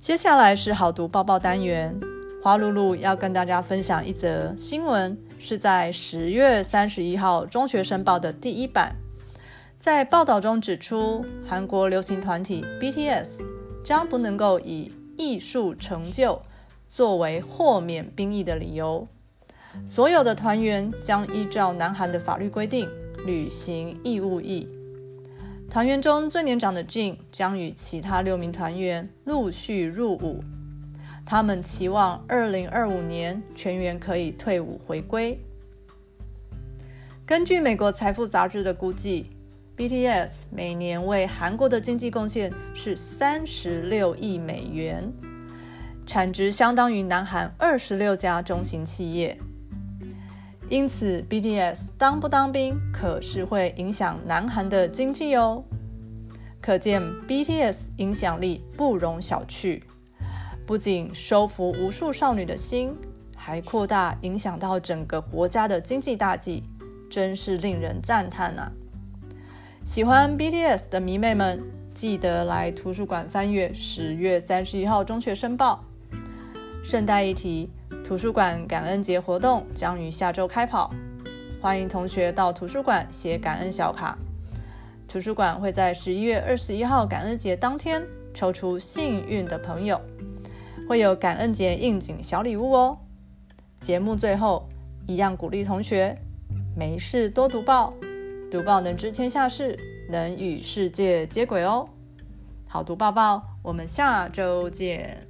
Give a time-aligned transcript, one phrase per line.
[0.00, 2.00] 接下来是好读报报单元，
[2.42, 8.96] 花露露要跟大家分享一则新闻，是在十月三十一号《中学生报》的第一版。
[9.78, 13.42] 在报道中指出，韩国流行团体 BTS
[13.84, 16.40] 将不能够以艺术成就
[16.88, 19.06] 作为豁免兵役的理由，
[19.86, 22.88] 所有的团员将依照南韩的法律规定
[23.26, 24.66] 履行义务役。
[25.70, 30.42] 团员中最年长的 Jin 将与其他六名团员陆续入伍，
[31.24, 35.38] 他们期望2025年全员可以退伍回归。
[37.24, 39.30] 根据美国财富杂志的估计。
[39.76, 45.10] BTS 每年为韩国的经济贡献是三十六亿美元，
[46.04, 49.38] 产值相当于南韩二十六家中型企业。
[50.70, 55.64] 因此，BTS 当不当兵可是会影响南韩的经济哦。
[56.60, 59.82] 可见 BTS 影响力不容小觑，
[60.64, 62.94] 不仅收服无数少女的心，
[63.34, 66.62] 还扩大影响到整个国家的经济大计，
[67.10, 68.70] 真是令人赞叹啊！
[69.84, 71.60] 喜欢 BTS 的迷妹们，
[71.92, 75.84] 记得来图书馆翻阅十月三十一号《中学申报》。
[76.84, 77.68] 顺带一提，
[78.10, 80.92] 图书馆感恩节活动将于下周开跑，
[81.62, 84.18] 欢迎同学到图书馆写感恩小卡。
[85.06, 90.00] 图书馆会在十一月二十一号感恩节当天抽出幸运的朋友，
[90.88, 92.98] 会有感恩节应景小礼物哦。
[93.78, 94.68] 节目最后，
[95.06, 96.18] 一样鼓励同学
[96.76, 97.94] 没事多读报。
[98.50, 101.88] 读报能知天下事，能与世界接轨哦。
[102.66, 105.29] 好读报报，我们下周见。